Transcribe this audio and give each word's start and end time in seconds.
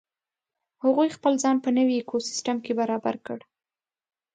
هغوی 0.83 1.09
خپل 1.17 1.33
ځان 1.43 1.57
په 1.65 1.69
نوې 1.77 1.93
ایکوسیستم 1.97 2.57
کې 2.65 2.71
برابر 2.79 3.15
کړ. 3.25 3.39